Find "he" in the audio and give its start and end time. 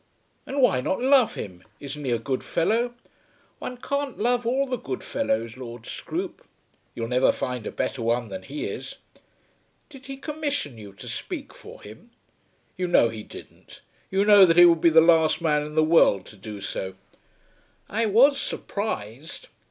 2.05-2.09, 8.41-8.65, 10.07-10.17, 13.09-13.21, 14.57-14.65